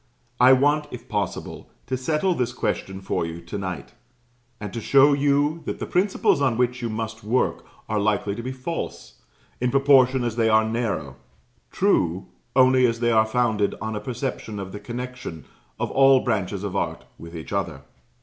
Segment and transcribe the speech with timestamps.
[0.39, 3.93] I want, if possible, to settle this question for you to night,
[4.59, 8.41] and to show you that the principles on which you must work are likely to
[8.41, 9.19] be false,
[9.59, 11.17] in proportion as they are narrow;
[11.69, 12.25] true,
[12.55, 15.45] only as they are founded on a perception of the connection
[15.79, 17.83] of all branches of art with each other.